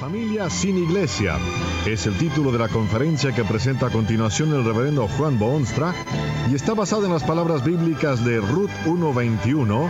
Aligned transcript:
Familia 0.00 0.50
sin 0.50 0.76
iglesia 0.76 1.38
es 1.86 2.06
el 2.06 2.18
título 2.18 2.52
de 2.52 2.58
la 2.58 2.68
conferencia 2.68 3.34
que 3.34 3.44
presenta 3.44 3.86
a 3.86 3.90
continuación 3.90 4.52
el 4.52 4.62
reverendo 4.62 5.08
Juan 5.08 5.38
Boonstra 5.38 5.94
y 6.50 6.54
está 6.54 6.74
basada 6.74 7.06
en 7.06 7.14
las 7.14 7.24
palabras 7.24 7.64
bíblicas 7.64 8.22
de 8.22 8.36
Ruth 8.36 8.70
1.21, 8.84 9.88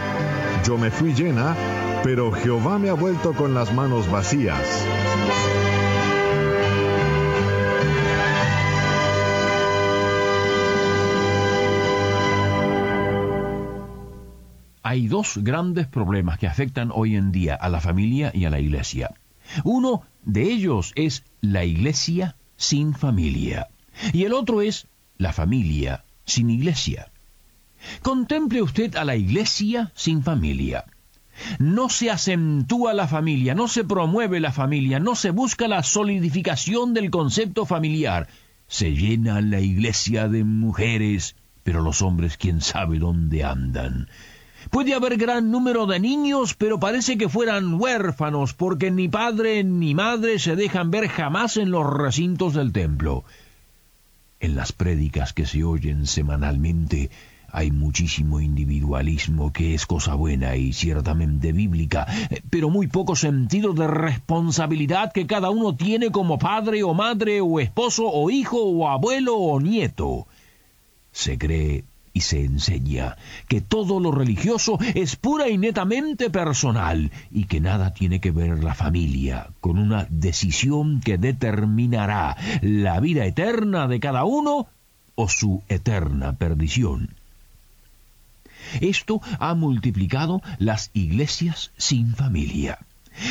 Yo 0.65 0.79
me 0.79 0.93
fui 0.93 1.13
llena, 1.13 1.57
pero 2.05 2.31
Jehová 2.31 2.79
me 2.79 2.89
ha 2.89 2.95
vuelto 2.95 3.33
con 3.33 3.53
las 3.53 3.75
manos 3.75 4.09
vacías. 4.09 4.87
Hay 14.85 15.09
dos 15.09 15.39
grandes 15.43 15.89
problemas 15.89 16.39
que 16.39 16.47
afectan 16.47 16.93
hoy 16.95 17.17
en 17.17 17.33
día 17.33 17.57
a 17.57 17.69
la 17.69 17.81
familia 17.81 18.31
y 18.33 18.45
a 18.45 18.51
la 18.51 18.61
iglesia. 18.61 19.11
Uno 19.65 20.03
de 20.25 20.43
ellos 20.43 20.93
es 20.97 21.25
la 21.41 21.65
iglesia 21.65 22.37
sin 22.57 22.95
familia 22.95 23.69
y 24.13 24.25
el 24.25 24.33
otro 24.33 24.63
es 24.63 24.87
la 25.19 25.33
familia 25.33 26.05
sin 26.25 26.51
iglesia. 26.51 27.11
Contemple 28.03 28.63
usted 28.63 28.97
a 28.97 29.05
la 29.05 29.17
iglesia 29.17 29.93
sin 29.95 30.23
familia. 30.23 30.85
No 31.59 31.89
se 31.89 32.11
acentúa 32.11 32.95
la 32.95 33.07
familia, 33.07 33.55
no 33.55 33.69
se 33.69 33.85
promueve 33.85 34.41
la 34.41 34.53
familia, 34.53 34.99
no 34.99 35.15
se 35.15 35.31
busca 35.31 35.69
la 35.69 35.83
solidificación 35.83 36.95
del 36.95 37.11
concepto 37.11 37.67
familiar. 37.67 38.29
Se 38.69 38.93
llena 38.93 39.41
la 39.41 39.61
iglesia 39.61 40.29
de 40.29 40.45
mujeres, 40.45 41.37
pero 41.63 41.83
los 41.83 42.03
hombres 42.03 42.37
quién 42.37 42.61
sabe 42.61 42.99
dónde 42.99 43.45
andan. 43.45 44.09
Puede 44.71 44.95
haber 44.95 45.17
gran 45.17 45.51
número 45.51 45.87
de 45.87 46.01
niños, 46.01 46.55
pero 46.55 46.81
parece 46.81 47.17
que 47.17 47.29
fueran 47.29 47.75
huérfanos, 47.81 48.55
porque 48.55 48.91
ni 48.91 49.09
padre 49.09 49.65
ni 49.65 49.95
madre 49.95 50.39
se 50.39 50.57
dejan 50.57 50.91
ver 50.91 51.09
jamás 51.09 51.57
en 51.57 51.71
los 51.71 51.87
recintos 51.93 52.55
del 52.55 52.73
templo. 52.73 53.25
En 54.41 54.55
las 54.55 54.73
prédicas 54.73 55.33
que 55.33 55.47
se 55.47 55.65
oyen 55.65 56.07
semanalmente 56.07 57.11
hay 57.51 57.71
muchísimo 57.71 58.41
individualismo 58.41 59.53
que 59.53 59.75
es 59.75 59.87
cosa 59.87 60.15
buena 60.15 60.57
y 60.57 60.73
ciertamente 60.73 61.53
bíblica, 61.53 62.07
pero 62.51 62.69
muy 62.69 62.87
poco 62.87 63.17
sentido 63.17 63.73
de 63.73 63.87
responsabilidad 63.87 65.13
que 65.13 65.27
cada 65.27 65.49
uno 65.51 65.75
tiene 65.75 66.11
como 66.11 66.39
padre 66.39 66.83
o 66.83 66.93
madre 66.93 67.41
o 67.41 67.61
esposo 67.61 68.07
o 68.07 68.31
hijo 68.31 68.63
o 68.63 68.89
abuelo 68.89 69.37
o 69.37 69.61
nieto. 69.61 70.27
Se 71.13 71.39
cree 71.39 71.85
y 72.17 72.23
se 72.23 72.43
enseña 72.43 73.19
que 73.47 73.61
todo 73.61 74.01
lo 74.01 74.11
religioso 74.11 74.79
es 74.95 75.17
pura 75.17 75.51
y 75.51 75.59
netamente 75.59 76.31
personal 76.31 77.11
y 77.31 77.45
que 77.45 77.61
nada 77.61 77.93
tiene 77.93 78.23
que 78.23 78.31
ver 78.31 78.65
la 78.65 78.75
familia 78.75 79.49
con 79.61 79.79
una 79.79 80.07
decisión 80.09 81.03
que 81.03 81.19
determinará 81.19 82.35
la 82.63 83.01
vida 83.01 83.27
eterna 83.27 83.87
de 83.87 84.01
cada 84.01 84.25
uno 84.25 84.67
o 85.15 85.29
su 85.29 85.63
eterna 85.69 86.33
perdición. 86.33 87.11
Esto 88.81 89.21
ha 89.39 89.55
multiplicado 89.55 90.41
las 90.59 90.91
iglesias 90.95 91.71
sin 91.77 92.15
familia. 92.15 92.79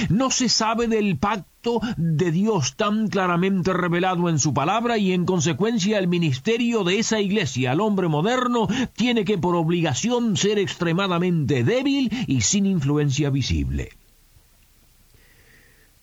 No 0.10 0.32
se 0.32 0.50
sabe 0.50 0.88
del 0.88 1.18
pacto 1.18 1.82
de 1.98 2.32
Dios 2.32 2.76
tan 2.76 3.08
claramente 3.08 3.74
revelado 3.74 4.30
en 4.30 4.40
su 4.40 4.54
palabra 4.54 4.98
y 4.98 5.14
en 5.14 5.26
consecuencia 5.26 6.00
el 6.00 6.08
ministerio 6.08 6.84
de 6.84 7.00
esa 7.00 7.20
iglesia 7.20 7.72
al 7.72 7.82
hombre 7.82 8.08
moderno 8.08 8.68
tiene 8.96 9.26
que 9.26 9.38
por 9.38 9.56
obligación 9.56 10.38
ser 10.38 10.60
extremadamente 10.60 11.64
débil 11.64 12.12
y 12.28 12.42
sin 12.42 12.66
influencia 12.66 13.30
visible. 13.30 13.90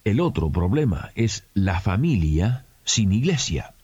El 0.04 0.20
otro 0.20 0.50
problema 0.50 1.10
es 1.14 1.44
la 1.54 1.81
familia 1.81 2.66
sin 2.84 3.12
iglesia. 3.12 3.75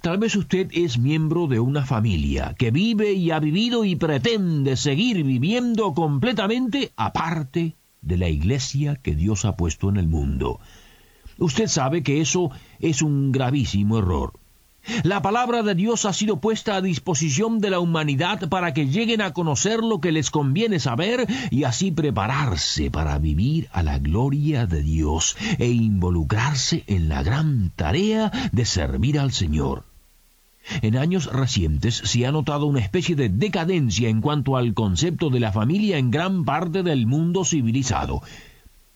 Tal 0.00 0.18
vez 0.18 0.34
usted 0.34 0.68
es 0.72 0.98
miembro 0.98 1.46
de 1.46 1.60
una 1.60 1.84
familia 1.84 2.54
que 2.58 2.70
vive 2.70 3.12
y 3.12 3.30
ha 3.30 3.38
vivido 3.38 3.84
y 3.84 3.96
pretende 3.96 4.76
seguir 4.76 5.22
viviendo 5.22 5.92
completamente 5.92 6.92
aparte 6.96 7.76
de 8.04 8.16
la 8.16 8.28
iglesia 8.28 8.96
que 8.96 9.14
Dios 9.14 9.44
ha 9.44 9.56
puesto 9.56 9.88
en 9.88 9.96
el 9.96 10.08
mundo. 10.08 10.60
Usted 11.38 11.66
sabe 11.68 12.02
que 12.02 12.20
eso 12.20 12.50
es 12.80 13.02
un 13.02 13.32
gravísimo 13.32 13.98
error. 13.98 14.32
La 15.02 15.22
palabra 15.22 15.62
de 15.62 15.74
Dios 15.74 16.04
ha 16.04 16.12
sido 16.12 16.40
puesta 16.40 16.76
a 16.76 16.82
disposición 16.82 17.58
de 17.58 17.70
la 17.70 17.80
humanidad 17.80 18.48
para 18.50 18.74
que 18.74 18.86
lleguen 18.86 19.22
a 19.22 19.32
conocer 19.32 19.80
lo 19.80 20.00
que 20.00 20.12
les 20.12 20.30
conviene 20.30 20.78
saber 20.78 21.26
y 21.50 21.64
así 21.64 21.90
prepararse 21.90 22.90
para 22.90 23.18
vivir 23.18 23.68
a 23.72 23.82
la 23.82 23.98
gloria 23.98 24.66
de 24.66 24.82
Dios 24.82 25.36
e 25.58 25.68
involucrarse 25.68 26.84
en 26.86 27.08
la 27.08 27.22
gran 27.22 27.72
tarea 27.74 28.30
de 28.52 28.64
servir 28.66 29.18
al 29.18 29.32
Señor. 29.32 29.93
En 30.82 30.96
años 30.96 31.32
recientes 31.32 31.94
se 31.94 32.26
ha 32.26 32.32
notado 32.32 32.66
una 32.66 32.80
especie 32.80 33.16
de 33.16 33.28
decadencia 33.28 34.08
en 34.08 34.20
cuanto 34.20 34.56
al 34.56 34.74
concepto 34.74 35.30
de 35.30 35.40
la 35.40 35.52
familia 35.52 35.98
en 35.98 36.10
gran 36.10 36.44
parte 36.44 36.82
del 36.82 37.06
mundo 37.06 37.44
civilizado. 37.44 38.22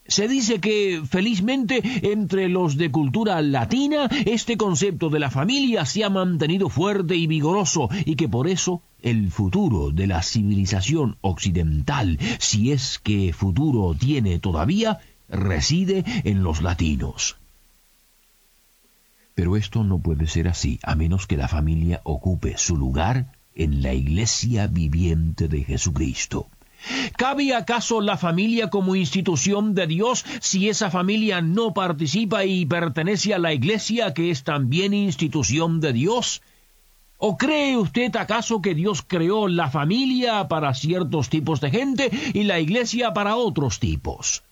Se 0.06 0.26
dice 0.26 0.58
que, 0.58 1.02
felizmente, 1.06 1.82
entre 2.10 2.48
los 2.48 2.78
de 2.78 2.90
cultura 2.90 3.42
latina, 3.42 4.08
este 4.24 4.56
concepto 4.56 5.10
de 5.10 5.18
la 5.18 5.30
familia 5.30 5.84
se 5.84 6.02
ha 6.02 6.08
mantenido 6.08 6.70
fuerte 6.70 7.14
y 7.14 7.26
vigoroso 7.26 7.90
y 8.06 8.16
que 8.16 8.26
por 8.26 8.48
eso 8.48 8.80
el 9.02 9.30
futuro 9.30 9.90
de 9.90 10.06
la 10.06 10.22
civilización 10.22 11.18
occidental, 11.20 12.18
si 12.38 12.72
es 12.72 12.98
que 12.98 13.34
futuro 13.34 13.94
tiene 13.94 14.38
todavía, 14.38 14.98
reside 15.28 16.04
en 16.24 16.42
los 16.42 16.62
latinos. 16.62 17.36
Pero 19.38 19.56
esto 19.56 19.84
no 19.84 20.00
puede 20.00 20.26
ser 20.26 20.49
así, 20.49 20.81
a 20.82 20.97
menos 20.97 21.28
que 21.28 21.37
la 21.37 21.47
familia 21.47 22.00
ocupe 22.03 22.59
su 22.59 22.76
lugar 22.76 23.31
en 23.54 23.82
la 23.84 23.94
iglesia 23.94 24.66
viviente 24.66 25.47
de 25.47 25.62
Jesucristo. 25.62 26.49
¿Cabe 27.16 27.54
acaso 27.54 28.00
la 28.00 28.16
familia 28.16 28.69
como 28.69 28.97
institución 28.97 29.76
de 29.76 29.87
Dios 29.87 30.25
si 30.41 30.69
esa 30.69 30.91
familia 30.91 31.41
no 31.41 31.72
participa 31.72 32.47
y 32.47 32.66
pertenece 32.66 33.32
a 33.32 33.38
la 33.38 33.53
iglesia 33.53 34.12
que 34.12 34.32
es 34.32 34.43
también 34.43 34.93
institución 34.93 35.78
de 35.78 35.93
Dios? 35.93 36.43
¿O 37.16 37.37
cree 37.37 37.76
usted 37.76 38.16
acaso 38.16 38.60
que 38.60 38.75
Dios 38.75 39.05
creó 39.06 39.47
la 39.47 39.70
familia 39.70 40.49
para 40.49 40.75
ciertos 40.75 41.28
tipos 41.28 41.60
de 41.60 41.70
gente 41.70 42.10
y 42.34 42.43
la 42.43 42.59
iglesia 42.59 43.15
para 43.15 43.37
otros 43.37 43.78
tipos? 43.78 44.43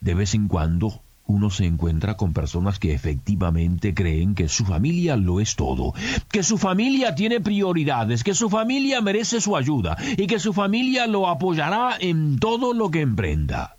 De 0.00 0.14
vez 0.14 0.34
en 0.34 0.48
cuando 0.48 1.02
uno 1.30 1.48
se 1.48 1.64
encuentra 1.64 2.16
con 2.16 2.32
personas 2.32 2.78
que 2.78 2.92
efectivamente 2.92 3.94
creen 3.94 4.34
que 4.34 4.48
su 4.48 4.64
familia 4.64 5.16
lo 5.16 5.40
es 5.40 5.56
todo, 5.56 5.94
que 6.30 6.42
su 6.42 6.58
familia 6.58 7.14
tiene 7.14 7.40
prioridades, 7.40 8.24
que 8.24 8.34
su 8.34 8.50
familia 8.50 9.00
merece 9.00 9.40
su 9.40 9.56
ayuda 9.56 9.96
y 10.16 10.26
que 10.26 10.40
su 10.40 10.52
familia 10.52 11.06
lo 11.06 11.28
apoyará 11.28 11.96
en 11.98 12.38
todo 12.38 12.74
lo 12.74 12.90
que 12.90 13.00
emprenda. 13.00 13.76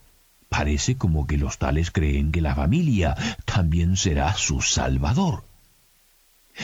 Parece 0.47 0.95
como 0.95 1.27
que 1.27 1.37
los 1.37 1.57
tales 1.57 1.91
creen 1.91 2.31
que 2.31 2.41
la 2.41 2.55
familia 2.55 3.15
también 3.45 3.97
será 3.97 4.33
su 4.33 4.61
salvador. 4.61 5.43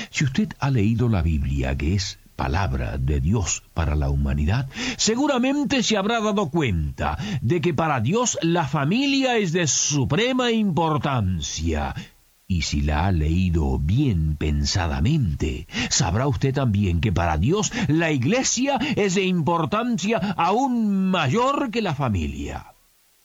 Si 0.09 0.23
usted 0.23 0.49
ha 0.59 0.69
leído 0.69 1.09
la 1.09 1.21
Biblia, 1.21 1.77
que 1.77 1.95
es 1.95 2.19
palabra 2.37 2.97
de 2.97 3.19
Dios 3.19 3.63
para 3.73 3.95
la 3.95 4.09
humanidad, 4.09 4.69
seguramente 4.95 5.83
se 5.83 5.97
habrá 5.97 6.21
dado 6.21 6.49
cuenta 6.49 7.17
de 7.41 7.59
que 7.59 7.73
para 7.73 7.99
Dios 7.99 8.37
la 8.41 8.65
familia 8.65 9.35
es 9.35 9.51
de 9.51 9.67
suprema 9.67 10.51
importancia. 10.51 11.93
Y 12.47 12.61
si 12.61 12.81
la 12.81 13.07
ha 13.07 13.11
leído 13.11 13.77
bien 13.77 14.37
pensadamente, 14.37 15.67
sabrá 15.89 16.27
usted 16.27 16.53
también 16.53 17.01
que 17.01 17.11
para 17.11 17.37
Dios 17.37 17.73
la 17.89 18.11
iglesia 18.11 18.79
es 18.95 19.15
de 19.15 19.25
importancia 19.25 20.17
aún 20.37 21.09
mayor 21.09 21.71
que 21.71 21.81
la 21.81 21.93
familia. 21.93 22.67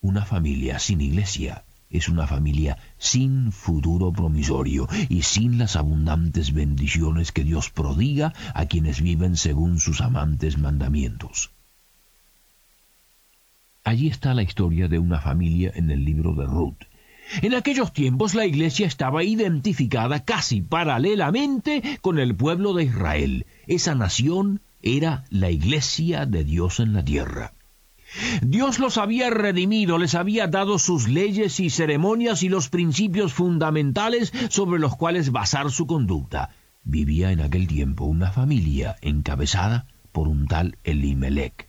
Una 0.01 0.25
familia 0.25 0.81
sin 0.81 1.01
iglesia 1.01 1.63
es 1.93 2.09
una 2.09 2.27
familia 2.27 2.79
sin 2.99 3.53
futuro 3.53 4.13
promisorio 4.13 4.89
y 5.09 5.23
sin 5.23 5.59
las 5.59 5.77
abundantes 5.77 6.53
bendiciones 6.53 7.31
que 7.31 7.45
Dios 7.45 7.71
prodiga 7.71 8.33
a 8.55 8.67
quienes 8.67 9.01
viven 9.01 9.37
según 9.37 9.79
sus 9.79 10.01
amantes 10.01 10.59
mandamientos. 10.59 11.51
Allí 13.85 14.09
está 14.09 14.33
la 14.35 14.43
historia 14.43 14.89
de 14.89 14.99
una 14.99 15.21
familia 15.21 15.73
en 15.75 15.91
el 15.91 16.05
libro 16.05 16.35
de 16.35 16.47
Ruth. 16.47 16.85
En 17.41 17.55
aquellos 17.55 17.93
tiempos 17.93 18.35
la 18.35 18.47
iglesia 18.47 18.87
estaba 18.87 19.25
identificada 19.25 20.25
casi 20.25 20.61
paralelamente 20.61 21.99
con 22.01 22.19
el 22.19 22.35
pueblo 22.35 22.75
de 22.75 22.85
Israel. 22.85 23.47
Esa 23.67 23.95
nación 23.95 24.61
era 24.83 25.25
la 25.31 25.51
iglesia 25.51 26.27
de 26.27 26.45
Dios 26.45 26.81
en 26.81 26.93
la 26.93 27.05
tierra. 27.05 27.55
Dios 28.43 28.79
los 28.79 28.99
había 28.99 29.31
redimido, 29.31 29.99
les 29.99 30.15
había 30.15 30.47
dado 30.47 30.79
sus 30.79 31.09
leyes 31.09 31.61
y 31.61 31.71
ceremonias 31.71 32.43
y 32.43 32.49
los 32.49 32.69
principios 32.69 33.33
fundamentales 33.33 34.33
sobre 34.51 34.79
los 34.81 34.97
cuales 34.97 35.33
basar 35.33 35.71
su 35.71 35.87
conducta. 35.87 36.51
Vivía 36.85 37.33
en 37.33 37.41
aquel 37.41 37.67
tiempo 37.67 38.05
una 38.05 38.31
familia 38.31 38.97
encabezada 39.01 39.87
por 40.11 40.29
un 40.29 40.47
tal 40.47 40.77
Elimelech. 40.85 41.69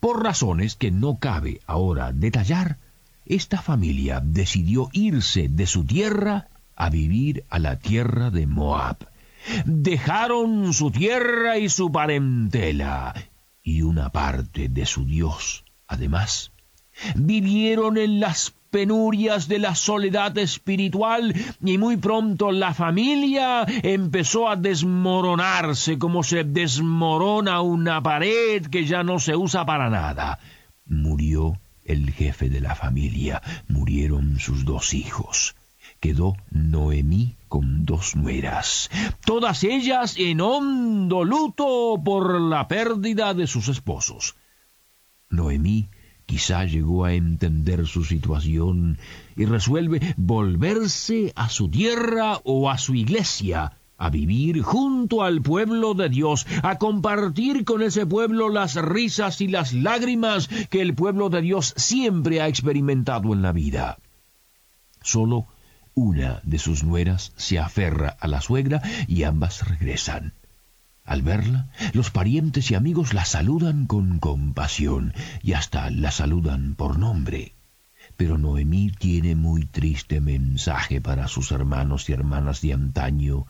Por 0.00 0.22
razones 0.22 0.76
que 0.76 0.90
no 0.90 1.18
cabe 1.18 1.60
ahora 1.66 2.12
detallar, 2.12 2.78
esta 3.26 3.60
familia 3.62 4.20
decidió 4.24 4.88
irse 4.92 5.48
de 5.48 5.66
su 5.66 5.84
tierra 5.84 6.48
a 6.76 6.90
vivir 6.90 7.44
a 7.48 7.58
la 7.58 7.78
tierra 7.78 8.30
de 8.30 8.46
Moab. 8.46 9.08
Dejaron 9.64 10.74
su 10.74 10.90
tierra 10.90 11.58
y 11.58 11.68
su 11.68 11.90
parentela 11.90 13.14
y 13.68 13.82
una 13.82 14.08
parte 14.08 14.70
de 14.70 14.86
su 14.86 15.04
Dios. 15.04 15.62
Además, 15.86 16.52
vivieron 17.14 17.98
en 17.98 18.18
las 18.18 18.54
penurias 18.70 19.46
de 19.46 19.58
la 19.58 19.74
soledad 19.74 20.36
espiritual 20.38 21.34
y 21.62 21.76
muy 21.76 21.98
pronto 21.98 22.50
la 22.50 22.72
familia 22.72 23.66
empezó 23.82 24.48
a 24.48 24.56
desmoronarse 24.56 25.98
como 25.98 26.22
se 26.22 26.44
desmorona 26.44 27.60
una 27.60 28.02
pared 28.02 28.66
que 28.66 28.86
ya 28.86 29.02
no 29.02 29.18
se 29.18 29.36
usa 29.36 29.66
para 29.66 29.90
nada. 29.90 30.38
Murió 30.86 31.58
el 31.84 32.10
jefe 32.10 32.48
de 32.48 32.62
la 32.62 32.74
familia, 32.74 33.42
murieron 33.68 34.38
sus 34.38 34.64
dos 34.64 34.94
hijos. 34.94 35.54
Quedó 36.00 36.36
Noemí 36.50 37.34
con 37.48 37.84
dos 37.84 38.14
nueras, 38.14 38.88
todas 39.24 39.64
ellas 39.64 40.14
en 40.16 40.40
hondo 40.40 41.24
luto 41.24 42.00
por 42.04 42.40
la 42.40 42.68
pérdida 42.68 43.34
de 43.34 43.48
sus 43.48 43.68
esposos. 43.68 44.36
Noemí 45.28 45.88
quizá 46.24 46.64
llegó 46.66 47.04
a 47.04 47.14
entender 47.14 47.86
su 47.86 48.04
situación 48.04 48.98
y 49.34 49.46
resuelve 49.46 50.14
volverse 50.16 51.32
a 51.34 51.48
su 51.48 51.68
tierra 51.68 52.38
o 52.44 52.70
a 52.70 52.78
su 52.78 52.94
iglesia, 52.94 53.78
a 53.96 54.10
vivir 54.10 54.62
junto 54.62 55.24
al 55.24 55.42
pueblo 55.42 55.94
de 55.94 56.10
Dios, 56.10 56.46
a 56.62 56.78
compartir 56.78 57.64
con 57.64 57.82
ese 57.82 58.06
pueblo 58.06 58.50
las 58.50 58.76
risas 58.76 59.40
y 59.40 59.48
las 59.48 59.72
lágrimas 59.72 60.48
que 60.70 60.80
el 60.80 60.94
pueblo 60.94 61.28
de 61.28 61.40
Dios 61.40 61.74
siempre 61.76 62.40
ha 62.40 62.46
experimentado 62.46 63.32
en 63.32 63.42
la 63.42 63.52
vida. 63.52 63.98
Solo 65.02 65.46
una 65.98 66.40
de 66.44 66.60
sus 66.60 66.84
nueras 66.84 67.32
se 67.36 67.58
aferra 67.58 68.16
a 68.20 68.28
la 68.28 68.40
suegra 68.40 68.80
y 69.08 69.24
ambas 69.24 69.66
regresan. 69.66 70.32
Al 71.04 71.22
verla, 71.22 71.66
los 71.92 72.10
parientes 72.10 72.70
y 72.70 72.76
amigos 72.76 73.14
la 73.14 73.24
saludan 73.24 73.86
con 73.86 74.20
compasión 74.20 75.12
y 75.42 75.54
hasta 75.54 75.90
la 75.90 76.12
saludan 76.12 76.76
por 76.76 77.00
nombre. 77.00 77.54
Pero 78.16 78.38
Noemí 78.38 78.92
tiene 78.92 79.34
muy 79.34 79.64
triste 79.64 80.20
mensaje 80.20 81.00
para 81.00 81.26
sus 81.26 81.50
hermanos 81.50 82.08
y 82.08 82.12
hermanas 82.12 82.60
de 82.60 82.74
antaño. 82.74 83.46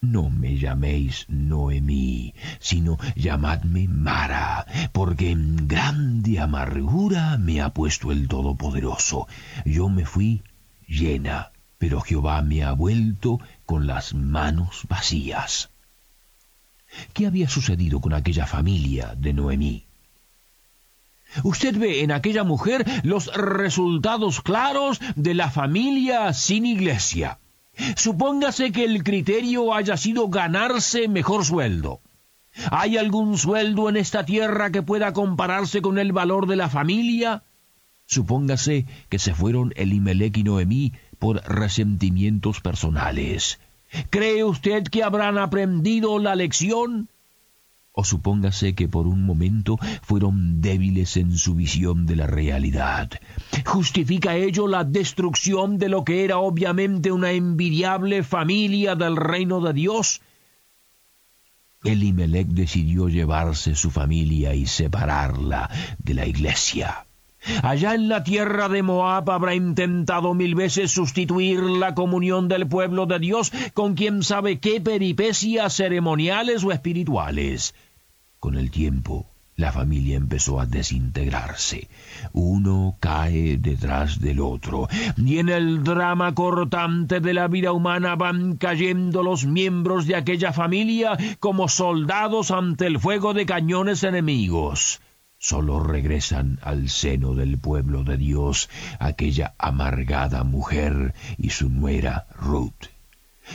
No 0.00 0.30
me 0.30 0.58
llaméis 0.58 1.26
Noemí, 1.28 2.34
sino 2.60 2.96
llamadme 3.16 3.88
Mara, 3.88 4.66
porque 4.92 5.30
en 5.32 5.66
grande 5.66 6.38
amargura 6.38 7.38
me 7.38 7.60
ha 7.60 7.70
puesto 7.70 8.12
el 8.12 8.28
Todopoderoso. 8.28 9.26
Yo 9.64 9.88
me 9.88 10.04
fui 10.04 10.44
llena 10.86 11.50
pero 11.78 12.00
Jehová 12.00 12.42
me 12.42 12.62
ha 12.62 12.72
vuelto 12.72 13.38
con 13.64 13.86
las 13.86 14.14
manos 14.14 14.82
vacías. 14.88 15.70
¿Qué 17.12 17.26
había 17.26 17.48
sucedido 17.48 18.00
con 18.00 18.14
aquella 18.14 18.46
familia 18.46 19.14
de 19.16 19.32
Noemí? 19.32 19.84
Usted 21.42 21.76
ve 21.76 22.02
en 22.02 22.12
aquella 22.12 22.44
mujer 22.44 22.84
los 23.02 23.26
resultados 23.34 24.40
claros 24.40 25.00
de 25.16 25.34
la 25.34 25.50
familia 25.50 26.32
sin 26.32 26.64
iglesia. 26.64 27.38
Supóngase 27.96 28.72
que 28.72 28.84
el 28.84 29.04
criterio 29.04 29.74
haya 29.74 29.96
sido 29.96 30.28
ganarse 30.28 31.08
mejor 31.08 31.44
sueldo. 31.44 32.00
¿Hay 32.70 32.96
algún 32.96 33.36
sueldo 33.36 33.90
en 33.90 33.98
esta 33.98 34.24
tierra 34.24 34.70
que 34.70 34.82
pueda 34.82 35.12
compararse 35.12 35.82
con 35.82 35.98
el 35.98 36.12
valor 36.12 36.46
de 36.46 36.56
la 36.56 36.70
familia? 36.70 37.42
Supóngase 38.06 38.86
que 39.10 39.18
se 39.18 39.34
fueron 39.34 39.74
Elimelech 39.76 40.38
y 40.38 40.42
Noemí 40.44 40.92
por 41.18 41.42
resentimientos 41.46 42.60
personales. 42.60 43.58
¿Cree 44.10 44.44
usted 44.44 44.84
que 44.84 45.02
habrán 45.02 45.38
aprendido 45.38 46.18
la 46.18 46.34
lección? 46.34 47.08
O 47.92 48.04
supóngase 48.04 48.74
que 48.74 48.88
por 48.88 49.06
un 49.06 49.24
momento 49.24 49.78
fueron 50.02 50.60
débiles 50.60 51.16
en 51.16 51.38
su 51.38 51.54
visión 51.54 52.04
de 52.04 52.16
la 52.16 52.26
realidad. 52.26 53.08
¿Justifica 53.64 54.36
ello 54.36 54.68
la 54.68 54.84
destrucción 54.84 55.78
de 55.78 55.88
lo 55.88 56.04
que 56.04 56.24
era 56.24 56.36
obviamente 56.36 57.10
una 57.10 57.32
envidiable 57.32 58.22
familia 58.22 58.96
del 58.96 59.16
reino 59.16 59.62
de 59.62 59.72
Dios? 59.72 60.20
Elimelech 61.84 62.48
decidió 62.48 63.08
llevarse 63.08 63.74
su 63.74 63.90
familia 63.90 64.54
y 64.54 64.66
separarla 64.66 65.70
de 65.98 66.14
la 66.14 66.26
iglesia. 66.26 67.05
Allá 67.62 67.94
en 67.94 68.08
la 68.08 68.24
tierra 68.24 68.68
de 68.68 68.82
Moab 68.82 69.30
habrá 69.30 69.54
intentado 69.54 70.34
mil 70.34 70.54
veces 70.54 70.90
sustituir 70.90 71.60
la 71.60 71.94
comunión 71.94 72.48
del 72.48 72.66
pueblo 72.66 73.06
de 73.06 73.18
Dios 73.18 73.52
con 73.74 73.94
quien 73.94 74.22
sabe 74.22 74.58
qué 74.58 74.80
peripecias 74.80 75.74
ceremoniales 75.74 76.64
o 76.64 76.72
espirituales. 76.72 77.74
Con 78.38 78.56
el 78.56 78.70
tiempo, 78.70 79.26
la 79.56 79.72
familia 79.72 80.16
empezó 80.16 80.60
a 80.60 80.66
desintegrarse. 80.66 81.88
Uno 82.32 82.96
cae 83.00 83.56
detrás 83.56 84.20
del 84.20 84.40
otro, 84.40 84.88
y 85.16 85.38
en 85.38 85.48
el 85.48 85.82
drama 85.82 86.34
cortante 86.34 87.20
de 87.20 87.32
la 87.32 87.48
vida 87.48 87.72
humana 87.72 88.16
van 88.16 88.56
cayendo 88.56 89.22
los 89.22 89.46
miembros 89.46 90.06
de 90.06 90.16
aquella 90.16 90.52
familia 90.52 91.16
como 91.40 91.68
soldados 91.68 92.50
ante 92.50 92.86
el 92.86 93.00
fuego 93.00 93.32
de 93.32 93.46
cañones 93.46 94.02
enemigos 94.02 95.00
solo 95.46 95.78
regresan 95.78 96.58
al 96.62 96.88
seno 96.88 97.34
del 97.34 97.56
pueblo 97.56 98.02
de 98.02 98.16
Dios 98.16 98.68
aquella 98.98 99.54
amargada 99.58 100.42
mujer 100.42 101.14
y 101.38 101.50
su 101.50 101.68
nuera 101.70 102.26
Ruth. 102.34 102.86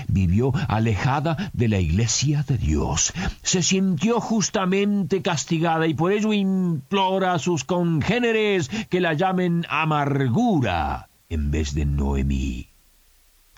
Vivió 0.08 0.54
alejada 0.70 1.52
de 1.52 1.68
la 1.68 1.80
iglesia 1.80 2.46
de 2.48 2.58
Dios. 2.58 3.12
Se 3.44 3.62
sintió 3.62 4.22
justamente 4.22 5.22
castigada 5.22 5.86
y 5.86 5.94
por 5.94 6.14
ello 6.14 6.32
implora 6.32 7.34
a 7.34 7.40
sus 7.40 7.66
congéneres 7.66 8.70
que 8.90 9.02
la 9.02 9.14
llamen 9.14 9.66
amargura 9.70 11.10
en 11.28 11.52
vez 11.52 11.74
de 11.76 11.86
Noemí. 11.86 12.71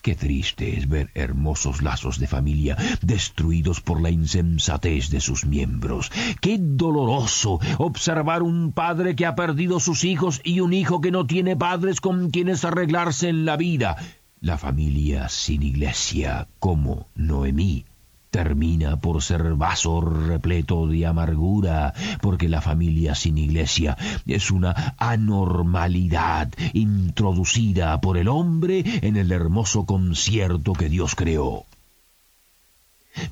Qué 0.04 0.14
triste 0.14 0.76
es 0.76 0.86
ver 0.86 1.10
hermosos 1.14 1.80
lazos 1.80 2.18
de 2.18 2.26
familia 2.26 2.76
destruidos 3.00 3.80
por 3.80 4.02
la 4.02 4.10
insensatez 4.10 5.08
de 5.08 5.18
sus 5.18 5.46
miembros. 5.46 6.12
Qué 6.42 6.58
doloroso 6.60 7.58
observar 7.78 8.42
un 8.42 8.72
padre 8.72 9.16
que 9.16 9.24
ha 9.24 9.34
perdido 9.34 9.80
sus 9.80 10.04
hijos 10.04 10.42
y 10.44 10.60
un 10.60 10.74
hijo 10.74 11.00
que 11.00 11.10
no 11.10 11.26
tiene 11.26 11.56
padres 11.56 12.02
con 12.02 12.28
quienes 12.28 12.66
arreglarse 12.66 13.30
en 13.30 13.46
la 13.46 13.56
vida. 13.56 13.96
La 14.40 14.58
familia 14.58 15.30
sin 15.30 15.62
iglesia, 15.62 16.48
como 16.58 17.08
Noemí, 17.14 17.86
termina 18.34 18.96
por 18.96 19.22
ser 19.22 19.54
vaso 19.54 20.00
repleto 20.00 20.88
de 20.88 21.06
amargura, 21.06 21.94
porque 22.20 22.48
la 22.48 22.60
familia 22.60 23.14
sin 23.14 23.38
iglesia 23.38 23.96
es 24.26 24.50
una 24.50 24.96
anormalidad 24.98 26.52
introducida 26.72 28.00
por 28.00 28.18
el 28.18 28.26
hombre 28.26 28.82
en 29.02 29.16
el 29.16 29.30
hermoso 29.30 29.86
concierto 29.86 30.72
que 30.72 30.88
Dios 30.88 31.14
creó. 31.14 31.64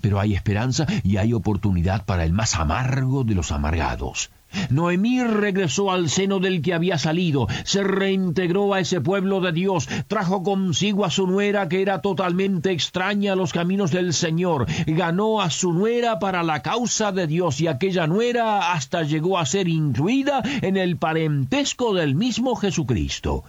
Pero 0.00 0.20
hay 0.20 0.34
esperanza 0.34 0.86
y 1.02 1.16
hay 1.16 1.32
oportunidad 1.32 2.04
para 2.04 2.24
el 2.24 2.32
más 2.32 2.54
amargo 2.54 3.24
de 3.24 3.34
los 3.34 3.50
amargados. 3.50 4.30
Noemí 4.70 5.22
regresó 5.22 5.90
al 5.90 6.08
seno 6.08 6.38
del 6.38 6.62
que 6.62 6.74
había 6.74 6.98
salido, 6.98 7.46
se 7.64 7.82
reintegró 7.82 8.74
a 8.74 8.80
ese 8.80 9.00
pueblo 9.00 9.40
de 9.40 9.52
Dios, 9.52 9.88
trajo 10.08 10.42
consigo 10.42 11.04
a 11.04 11.10
su 11.10 11.26
nuera 11.26 11.68
que 11.68 11.82
era 11.82 12.00
totalmente 12.00 12.70
extraña 12.70 13.32
a 13.32 13.36
los 13.36 13.52
caminos 13.52 13.90
del 13.90 14.12
Señor, 14.12 14.66
ganó 14.86 15.40
a 15.40 15.50
su 15.50 15.72
nuera 15.72 16.18
para 16.18 16.42
la 16.42 16.62
causa 16.62 17.12
de 17.12 17.26
Dios 17.26 17.60
y 17.60 17.66
aquella 17.66 18.06
nuera 18.06 18.72
hasta 18.72 19.02
llegó 19.02 19.38
a 19.38 19.46
ser 19.46 19.68
incluida 19.68 20.42
en 20.62 20.76
el 20.76 20.96
parentesco 20.96 21.94
del 21.94 22.14
mismo 22.14 22.56
Jesucristo. 22.56 23.44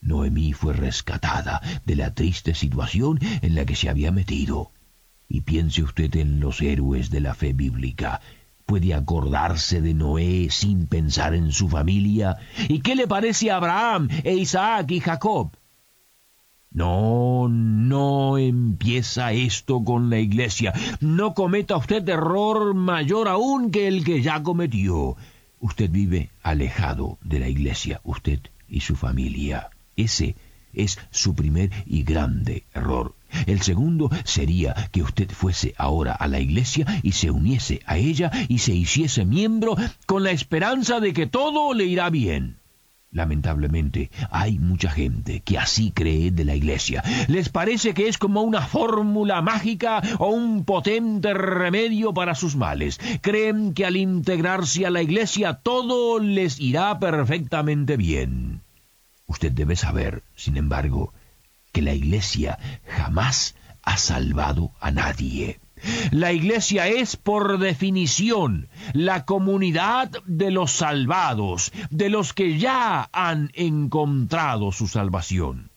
Noemí 0.00 0.52
fue 0.52 0.74
rescatada 0.74 1.60
de 1.84 1.96
la 1.96 2.14
triste 2.14 2.54
situación 2.54 3.18
en 3.42 3.54
la 3.54 3.64
que 3.64 3.74
se 3.74 3.88
había 3.88 4.12
metido. 4.12 4.70
Y 5.28 5.42
piense 5.42 5.82
usted 5.82 6.14
en 6.16 6.40
los 6.40 6.62
héroes 6.62 7.10
de 7.10 7.20
la 7.20 7.34
fe 7.34 7.52
bíblica, 7.52 8.20
puede 8.68 8.92
acordarse 8.92 9.80
de 9.80 9.94
Noé 9.94 10.48
sin 10.50 10.88
pensar 10.88 11.34
en 11.34 11.52
su 11.52 11.70
familia? 11.70 12.36
¿Y 12.68 12.80
qué 12.80 12.94
le 12.94 13.08
parece 13.08 13.50
a 13.50 13.56
Abraham 13.56 14.08
e 14.24 14.34
Isaac 14.34 14.90
y 14.90 15.00
Jacob? 15.00 15.56
No, 16.70 17.48
no 17.48 18.36
empieza 18.36 19.32
esto 19.32 19.82
con 19.82 20.10
la 20.10 20.18
iglesia. 20.18 20.74
No 21.00 21.32
cometa 21.32 21.78
usted 21.78 22.06
error 22.06 22.74
mayor 22.74 23.28
aún 23.28 23.70
que 23.70 23.88
el 23.88 24.04
que 24.04 24.20
ya 24.20 24.42
cometió. 24.42 25.16
Usted 25.60 25.90
vive 25.90 26.30
alejado 26.42 27.16
de 27.22 27.38
la 27.38 27.48
iglesia, 27.48 28.02
usted 28.04 28.40
y 28.68 28.80
su 28.80 28.96
familia. 28.96 29.70
Ese 29.96 30.36
es 30.74 30.98
su 31.10 31.34
primer 31.34 31.70
y 31.86 32.02
grande 32.02 32.64
error. 32.74 33.14
El 33.46 33.62
segundo 33.62 34.10
sería 34.24 34.74
que 34.92 35.02
usted 35.02 35.30
fuese 35.30 35.74
ahora 35.76 36.12
a 36.12 36.28
la 36.28 36.40
iglesia 36.40 36.86
y 37.02 37.12
se 37.12 37.30
uniese 37.30 37.80
a 37.86 37.96
ella 37.96 38.30
y 38.48 38.58
se 38.58 38.74
hiciese 38.74 39.24
miembro 39.24 39.76
con 40.06 40.22
la 40.22 40.30
esperanza 40.30 41.00
de 41.00 41.12
que 41.12 41.26
todo 41.26 41.74
le 41.74 41.84
irá 41.84 42.10
bien. 42.10 42.58
Lamentablemente, 43.10 44.10
hay 44.30 44.58
mucha 44.58 44.90
gente 44.90 45.40
que 45.40 45.56
así 45.56 45.92
cree 45.92 46.30
de 46.30 46.44
la 46.44 46.54
iglesia. 46.54 47.02
Les 47.26 47.48
parece 47.48 47.94
que 47.94 48.06
es 48.06 48.18
como 48.18 48.42
una 48.42 48.60
fórmula 48.60 49.40
mágica 49.40 50.02
o 50.18 50.28
un 50.28 50.64
potente 50.64 51.32
remedio 51.32 52.12
para 52.12 52.34
sus 52.34 52.54
males. 52.54 53.00
Creen 53.22 53.72
que 53.72 53.86
al 53.86 53.96
integrarse 53.96 54.84
a 54.84 54.90
la 54.90 55.00
iglesia 55.00 55.54
todo 55.54 56.18
les 56.18 56.60
irá 56.60 56.98
perfectamente 56.98 57.96
bien. 57.96 58.60
Usted 59.26 59.52
debe 59.52 59.76
saber, 59.76 60.22
sin 60.36 60.58
embargo, 60.58 61.14
que 61.78 61.82
la 61.82 61.94
iglesia 61.94 62.58
jamás 62.88 63.54
ha 63.82 63.96
salvado 63.98 64.72
a 64.80 64.90
nadie. 64.90 65.60
La 66.10 66.32
iglesia 66.32 66.88
es, 66.88 67.16
por 67.16 67.60
definición, 67.60 68.66
la 68.94 69.24
comunidad 69.24 70.10
de 70.26 70.50
los 70.50 70.72
salvados, 70.72 71.70
de 71.90 72.08
los 72.08 72.32
que 72.32 72.58
ya 72.58 73.08
han 73.12 73.52
encontrado 73.54 74.72
su 74.72 74.88
salvación. 74.88 75.70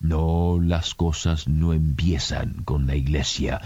No, 0.00 0.58
las 0.60 0.96
cosas 0.96 1.46
no 1.46 1.72
empiezan 1.72 2.64
con 2.64 2.88
la 2.88 2.96
iglesia, 2.96 3.60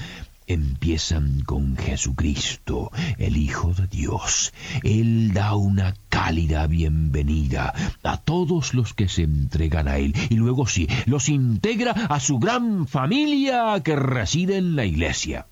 empiezan 0.46 1.40
con 1.40 1.76
Jesucristo, 1.76 2.90
el 3.18 3.36
Hijo 3.36 3.72
de 3.74 3.86
Dios. 3.86 4.52
Él 4.82 5.32
da 5.32 5.54
una 5.54 5.94
cálida 6.08 6.66
bienvenida 6.66 7.74
a 8.02 8.16
todos 8.18 8.74
los 8.74 8.94
que 8.94 9.08
se 9.08 9.22
entregan 9.22 9.88
a 9.88 9.98
Él 9.98 10.14
y 10.30 10.36
luego 10.36 10.66
sí, 10.66 10.88
los 11.06 11.28
integra 11.28 11.92
a 11.92 12.20
su 12.20 12.38
gran 12.38 12.86
familia 12.86 13.80
que 13.82 13.96
reside 13.96 14.56
en 14.56 14.76
la 14.76 14.84
iglesia. 14.84 15.46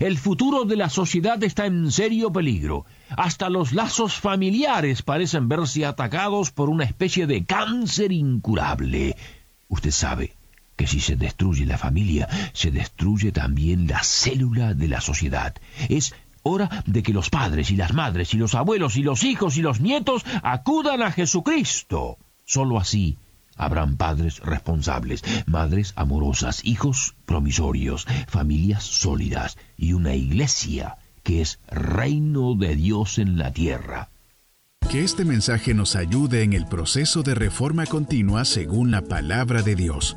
El 0.00 0.18
futuro 0.18 0.64
de 0.64 0.76
la 0.76 0.88
sociedad 0.88 1.42
está 1.44 1.66
en 1.66 1.92
serio 1.92 2.32
peligro. 2.32 2.84
Hasta 3.10 3.48
los 3.48 3.72
lazos 3.72 4.14
familiares 4.14 5.02
parecen 5.02 5.48
verse 5.48 5.86
atacados 5.86 6.50
por 6.50 6.68
una 6.68 6.84
especie 6.84 7.26
de 7.28 7.44
cáncer 7.44 8.10
incurable. 8.10 9.16
Usted 9.68 9.92
sabe, 9.92 10.34
que 10.76 10.86
si 10.86 11.00
se 11.00 11.16
destruye 11.16 11.66
la 11.66 11.78
familia, 11.78 12.28
se 12.52 12.70
destruye 12.70 13.32
también 13.32 13.86
la 13.86 14.02
célula 14.02 14.74
de 14.74 14.88
la 14.88 15.00
sociedad. 15.00 15.54
Es 15.88 16.14
hora 16.42 16.84
de 16.86 17.02
que 17.02 17.12
los 17.12 17.30
padres 17.30 17.70
y 17.70 17.76
las 17.76 17.92
madres 17.94 18.34
y 18.34 18.36
los 18.36 18.54
abuelos 18.54 18.96
y 18.96 19.02
los 19.02 19.24
hijos 19.24 19.56
y 19.56 19.62
los 19.62 19.80
nietos 19.80 20.24
acudan 20.42 21.02
a 21.02 21.10
Jesucristo. 21.10 22.18
Solo 22.44 22.78
así 22.78 23.18
habrán 23.56 23.96
padres 23.96 24.40
responsables, 24.40 25.22
madres 25.46 25.92
amorosas, 25.96 26.64
hijos 26.64 27.14
promisorios, 27.24 28.06
familias 28.26 28.84
sólidas 28.84 29.56
y 29.76 29.92
una 29.92 30.14
iglesia 30.14 30.98
que 31.22 31.40
es 31.40 31.58
reino 31.68 32.54
de 32.54 32.76
Dios 32.76 33.18
en 33.18 33.38
la 33.38 33.52
tierra. 33.52 34.10
Que 34.90 35.02
este 35.02 35.24
mensaje 35.24 35.72
nos 35.72 35.96
ayude 35.96 36.42
en 36.42 36.52
el 36.52 36.66
proceso 36.66 37.22
de 37.22 37.34
reforma 37.34 37.86
continua 37.86 38.44
según 38.44 38.90
la 38.90 39.00
palabra 39.00 39.62
de 39.62 39.74
Dios. 39.74 40.16